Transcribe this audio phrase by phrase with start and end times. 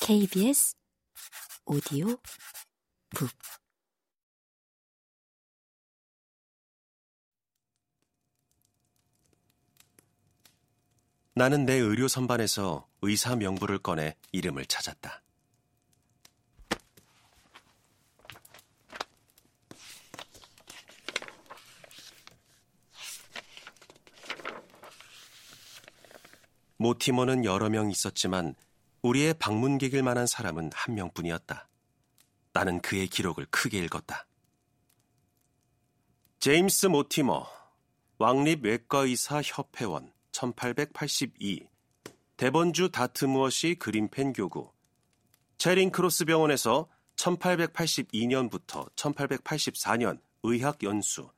[0.00, 0.74] KBS
[1.66, 2.16] 오디오
[3.10, 3.30] 북
[11.34, 15.22] 나는 내 의료 선반에서 의사 명부를 꺼내 이름을 찾았다.
[26.76, 28.54] 모티머는 여러 명 있었지만
[29.02, 31.68] 우리의 방문객일 만한 사람은 한 명뿐이었다.
[32.52, 34.26] 나는 그의 기록을 크게 읽었다.
[36.40, 37.46] 제임스 모티머,
[38.18, 41.68] 왕립 외과의사 협회원, 1882,
[42.36, 44.72] 데번주 다트무어시 그린펜 교구,
[45.58, 51.30] 체링 크로스 병원에서 1882년부터 1884년 의학 연수,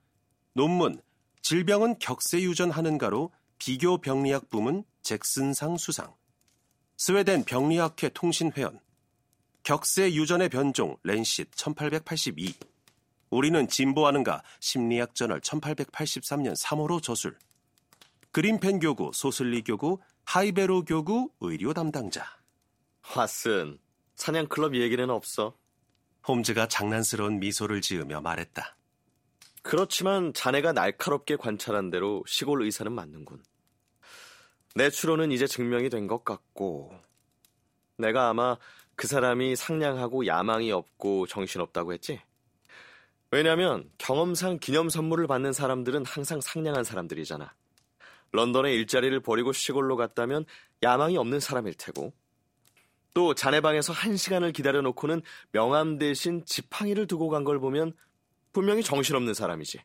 [0.53, 1.03] 논문,
[1.41, 6.15] 질병은 격세 유전하는가로 비교 병리학 부문 잭슨상 수상,
[7.05, 8.79] 스웨덴 병리학회 통신회원,
[9.65, 12.55] 격세 유전의 변종 렌싯 1882,
[13.29, 17.37] 우리는 진보하는가 심리학 저널 1883년 3호로 저술,
[18.31, 22.25] 그린펜 교구, 소슬리 교구, 하이베로 교구 의료 담당자.
[23.03, 23.81] 왓슨,
[24.15, 25.59] 사냥클럽 얘기는 없어.
[26.29, 28.77] 홈즈가 장난스러운 미소를 지으며 말했다.
[29.63, 33.43] 그렇지만 자네가 날카롭게 관찰한 대로 시골 의사는 맞는군.
[34.75, 36.93] 내 추론은 이제 증명이 된 것 같고,
[37.99, 38.57] 내가 아마
[38.97, 42.21] 그 사람이 상냥하고 야망이 없고 정신없다고 했지?
[43.31, 47.55] 왜냐면 경험상 기념 선물을 받는 사람들은 항상 상냥한 사람들이잖아.
[48.33, 50.45] 런던에 일자리를 버리고 시골로 갔다면
[50.83, 52.13] 야망이 없는 사람일 테고,
[53.15, 55.21] 또 자네 방에서 한 시간을 기다려놓고는
[55.53, 57.93] 명함 대신 지팡이를 두고 간 걸 보면
[58.53, 59.81] 분명히 정신없는 사람이지.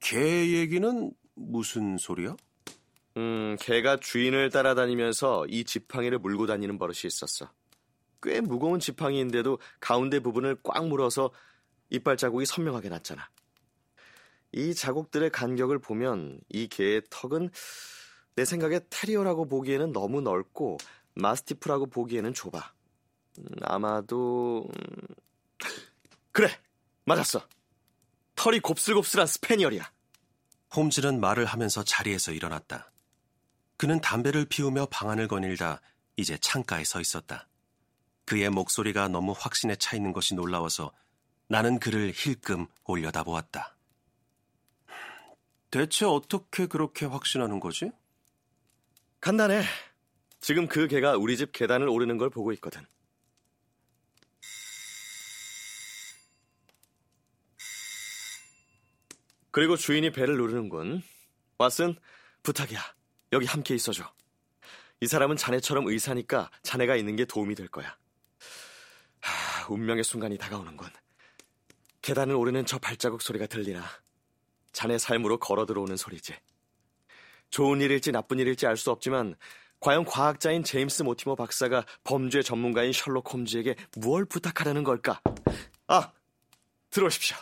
[0.00, 2.36] 개 얘기는 무슨 소리야?
[3.18, 7.50] 음, 개가 주인을 따라다니면서 이 지팡이를 물고 다니는 버릇이 있었어.
[8.22, 11.32] 꽤 무거운 지팡이인데도 가운데 부분을 꽉 물어서
[11.90, 13.28] 이빨 자국이 선명하게 났잖아.
[14.52, 17.50] 이 자국들의 간격을 보면 이 개의 턱은
[18.36, 20.78] 내 생각에 테리어라고 보기에는 너무 넓고
[21.14, 22.72] 마스티프라고 보기에는 좁아.
[23.38, 24.96] 음, 아마도 음...
[26.30, 26.48] 그래
[27.04, 27.44] 맞았어.
[28.36, 29.90] 털이 곱슬곱슬한 스페니얼이야.
[30.76, 32.92] 홈즈는 말을 하면서 자리에서 일어났다.
[33.78, 35.80] 그는 담배를 피우며 방안을 거닐다
[36.16, 37.48] 이제 창가에 서 있었다.
[38.26, 40.92] 그의 목소리가 너무 확신에 차 있는 것이 놀라워서
[41.46, 43.76] 나는 그를 힐끔 올려다 보았다.
[45.70, 47.90] 대체 어떻게 그렇게 확신하는 거지?
[49.20, 49.62] 간단해.
[50.40, 52.84] 지금 그 개가 우리 집 계단을 오르는 걸 보고 있거든.
[59.52, 61.02] 그리고 주인이 배를 누르는군.
[61.58, 61.96] 왓슨,
[62.42, 62.97] 부탁이야.
[63.32, 64.10] 여기 함께 있어줘.
[65.00, 67.96] 이 사람은 자네처럼 의사니까 자네가 있는 게 도움이 될 거야.
[69.20, 70.88] 하, 운명의 순간이 다가오는군.
[72.02, 73.84] 계단을 오르는 저 발자국 소리가 들리나.
[74.72, 76.34] 자네 삶으로 걸어 들어오는 소리지.
[77.50, 79.34] 좋은 일일지 나쁜 일일지 알 수 없지만
[79.80, 85.20] 과연 과학자인 제임스 모티머 박사가 범죄 전문가인 셜록 홈즈에게 무엇을 부탁하려는 걸까?
[85.86, 86.12] 아,
[86.90, 87.36] 들어오십시오.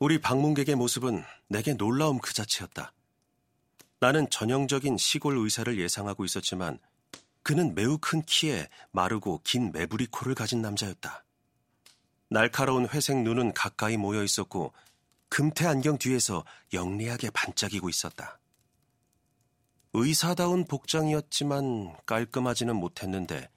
[0.00, 2.94] 우리 방문객의 모습은 내게 놀라움 그 자체였다.
[4.00, 6.78] 나는 전형적인 시골 의사를 예상하고 있었지만
[7.42, 11.22] 그는 매우 큰 키에 마르고 긴 매부리 코를 가진 남자였다.
[12.30, 14.72] 날카로운 회색 눈은 가까이 모여 있었고
[15.28, 18.40] 금태 안경 뒤에서 영리하게 반짝이고 있었다.
[19.92, 23.50] 의사다운 복장이었지만 깔끔하지는 못했는데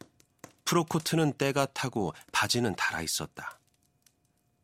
[0.65, 3.61] 프로코트는 때가 타고 바지는 달아 있었다.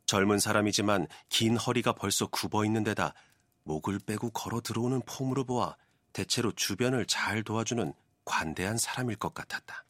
[0.09, 3.13] 젊은 사람이지만 긴 허리가 벌써 굽어 있는 데다
[3.61, 5.75] 목을 빼고 걸어 들어오는 폼으로 보아
[6.13, 7.93] 대체로 주변을 잘 도와주는
[8.25, 9.85] 관대한 사람일 것 같았다.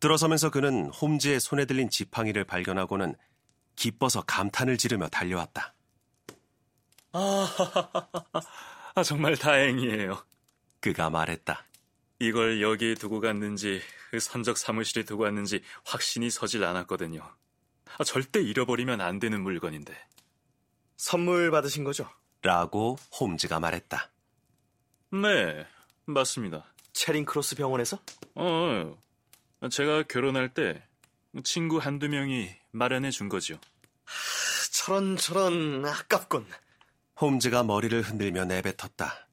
[0.00, 3.14] 들어서면서 그는 홈즈의 손에 들린 지팡이를 발견하고는
[3.76, 5.72] 기뻐서 감탄을 지르며 달려왔다.
[7.12, 7.48] 아,
[8.96, 10.26] 아 정말 다행이에요.
[10.80, 11.64] 그가 말했다.
[12.18, 13.80] 이걸 여기에 두고 갔는지
[14.10, 17.22] 그 선적 사무실에 두고 갔는지 확신이 서질 않았거든요.
[17.98, 19.96] 아, 절대 잃어버리면 안 되는 물건인데.
[20.96, 22.08] 선물 받으신 거죠?
[22.42, 24.10] 라고 홈즈가 말했다.
[25.12, 25.66] 네,
[26.04, 26.72] 맞습니다.
[26.92, 27.98] 체링크로스 병원에서?
[28.34, 28.96] 어,
[29.70, 30.82] 제가 결혼할 때
[31.44, 33.58] 친구 한두 명이 마련해 준 거죠.
[34.72, 36.46] 저런 저런 아깝군.
[37.20, 39.26] 홈즈가 머리를 흔들며 내뱉었다.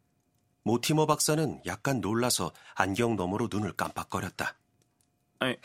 [0.63, 4.55] 모티머 박사는 약간 놀라서 안경 너머로 눈을 깜빡거렸다.
[5.39, 5.57] 아니,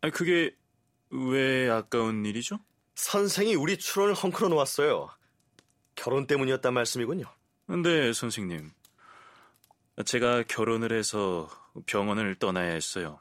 [0.00, 0.54] 아니 그게
[1.14, 2.58] 왜 아까운 일이죠?
[2.96, 5.08] 선생이 우리 추론을 헝클어 놓았어요.
[5.94, 7.24] 결혼 때문이었단 말씀이군요.
[7.66, 8.72] 근데 선생님,
[10.04, 11.48] 제가 결혼을 해서
[11.86, 13.20] 병원을 떠나야 했어요.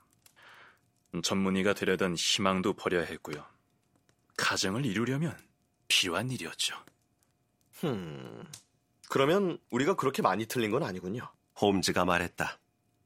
[1.21, 3.45] 전문의가 되려던 희망도 버려야 했고요.
[4.37, 5.37] 가정을 이루려면
[5.87, 6.75] 필요한 일이었죠.
[7.73, 8.43] 흠.
[9.09, 11.31] 그러면 우리가 그렇게 많이 틀린 건 아니군요.
[11.61, 12.57] 홈즈가 말했다.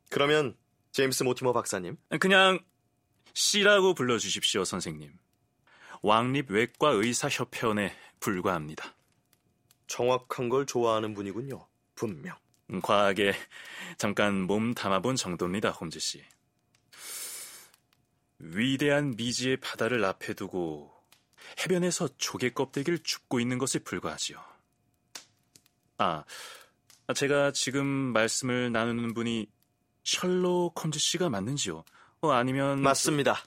[0.09, 0.55] 그러면
[0.93, 2.59] 제임스 모티머 박사님, 그냥
[3.39, 5.13] C라고 불러주십시오, 선생님.
[6.01, 8.95] 왕립 외과 의사 협회원에 불과합니다.
[9.85, 11.67] 정확한 걸 좋아하는 분이군요.
[11.93, 12.35] 분명.
[12.71, 13.35] 음, 과하게
[13.99, 16.25] 잠깐 몸 담아본 정도입니다, 홈즈 씨.
[18.39, 20.91] 위대한 미지의 바다를 앞에 두고
[21.59, 24.43] 해변에서 조개 껍데기를 줍고 있는 것에 불과하지요.
[25.99, 26.23] 아,
[27.15, 29.45] 제가 지금 말씀을 나누는 분이
[30.03, 31.85] 셜록 홈즈 씨가 맞는지요?
[32.21, 33.43] 어, 아니면 맞습니다.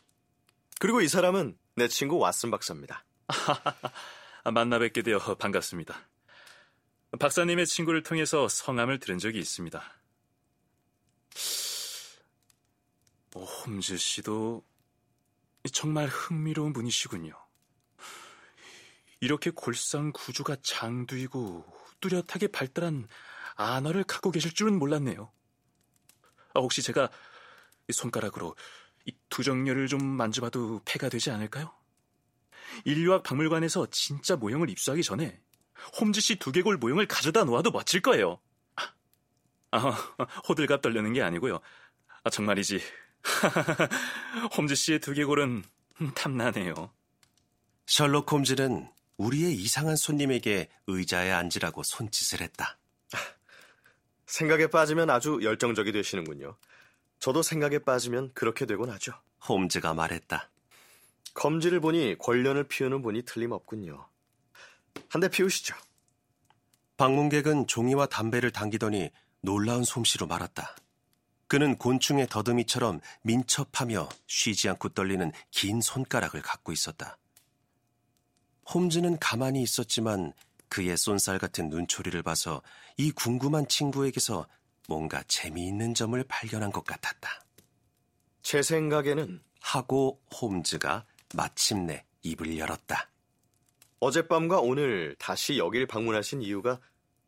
[0.78, 3.05] 그리고 이 사람은 내 친구 왓슨 박사입니다.
[4.44, 5.94] 아, 만나 뵙게 되어 반갑습니다.
[7.19, 9.82] 박사님의 친구를 통해서 성함을 들은 적이 있습니다.
[13.34, 14.64] 어, 홈즈 씨도
[15.73, 17.34] 정말 흥미로운 분이시군요.
[19.20, 21.64] 이렇게 골상 구조가 장두이고
[22.00, 23.06] 뚜렷하게 발달한
[23.56, 25.31] 안화를 갖고 계실 줄은 몰랐네요.
[26.55, 27.11] 아, 혹시 제가 이
[27.92, 28.56] 손가락으로
[29.06, 31.72] 이 두정렬을 좀 만져봐도 폐가 되지 않을까요?
[32.84, 35.40] 인류학 박물관에서 진짜 모형을 입수하기 전에
[36.00, 38.40] 홈즈 씨 두개골 모형을 가져다 놓아도 멋질 거예요.
[39.72, 39.78] 아,
[40.48, 41.60] 호들갑 떨려는 게 아니고요.
[42.25, 42.81] 아, 정말이지.
[44.56, 45.64] 홈즈 씨의 두개골은
[46.14, 46.92] 탐나네요.
[47.87, 52.78] 셜록 홈즈는 우리의 이상한 손님에게 의자에 앉으라고 손짓을 했다.
[54.26, 56.56] 생각에 빠지면 아주 열정적이 되시는군요.
[57.20, 59.12] 저도 생각에 빠지면 그렇게 되곤 하죠.
[59.49, 60.50] 홈즈가 말했다.
[61.34, 64.08] 검지를 보니 권련을 피우는 분이 틀림없군요.
[65.08, 65.75] 한 대 피우시죠.
[66.96, 70.76] 방문객은 종이와 담배를 당기더니 놀라운 솜씨로 말았다.
[71.46, 77.16] 그는 곤충의 더듬이처럼 민첩하며 쉬지 않고 떨리는 긴 손가락을 갖고 있었다.
[78.73, 80.32] 홈즈는 가만히 있었지만
[80.69, 82.62] 그의 쏜살 같은 눈초리를 봐서
[82.96, 84.46] 이 궁금한 친구에게서
[84.90, 87.44] 뭔가 재미있는 점을 발견한 것 같았다.
[88.42, 93.08] 제 생각에는 하고 홈즈가 마침내 입을 열었다.
[94.00, 96.81] 어젯밤과 오늘 다시 여길 방문하신 이유가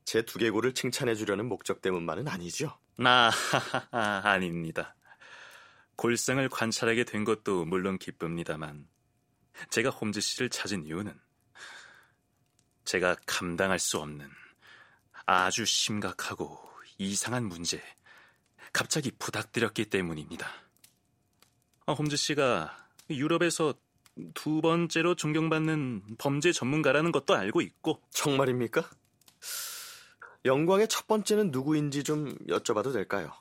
[0.04, 2.76] 제 두개골을 칭찬해 주려는 목적 때문만은 아니죠.
[2.98, 3.30] 아,
[3.92, 4.96] 아닙니다.
[5.94, 8.88] 골상을 관찰하게 된 것도 물론 기쁩니다만,
[9.70, 11.16] 제가 홈즈 씨를 찾은 이유는
[12.84, 14.28] 제가 감당할 수 없는
[15.26, 17.82] 아주 심각하고 이상한 문제,
[18.72, 20.48] 갑자기 부닥들였기 때문입니다.
[21.86, 22.76] 아, 홈즈 씨가
[23.10, 23.74] 유럽에서
[24.34, 28.88] 두 번째로 존경받는 범죄 전문가라는 것도 알고 있고, 정말입니까?
[30.44, 33.32] 영광의 첫 번째는 누구인지 좀 여쭤봐도 될까요?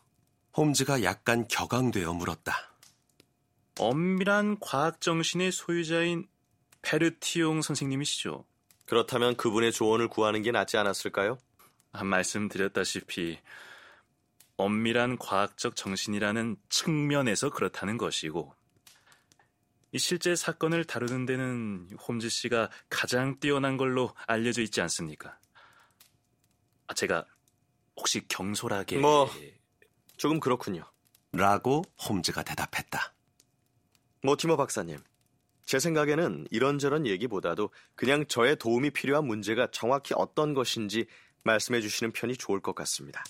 [0.55, 2.71] 홈즈가 약간 격앙되어 물었다.
[3.79, 6.27] 엄밀한 과학 정신의 소유자인
[6.81, 8.45] 페르티용 선생님이시죠.
[8.85, 11.37] 그렇다면 그분의 조언을 구하는 게 낫지 않았을까요?
[11.93, 13.39] 한 말씀드렸다시피
[14.57, 18.53] 엄밀한 과학적 정신이라는 측면에서 그렇다는 것이고
[19.93, 25.37] 이 실제 사건을 다루는 데는 홈즈 씨가 가장 뛰어난 걸로 알려져 있지 않습니까?
[26.87, 27.25] 아, 제가
[27.97, 29.29] 혹시 경솔하게 뭐.
[30.15, 30.85] 조금 그렇군요.
[31.33, 33.13] 라고 홈즈가 대답했다.
[34.21, 34.99] 모티머 박사님,
[35.65, 41.07] 제 생각에는 이런저런 얘기보다도 그냥 저의 도움이 필요한 문제가 정확히 어떤 것인지
[41.43, 43.23] 말씀해 주시는 편이 좋을 것 같습니다.